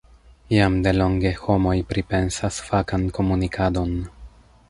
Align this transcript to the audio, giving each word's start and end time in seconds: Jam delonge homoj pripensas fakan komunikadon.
Jam 0.53 0.77
delonge 0.87 1.33
homoj 1.41 1.75
pripensas 1.91 2.59
fakan 2.69 3.05
komunikadon. 3.21 3.93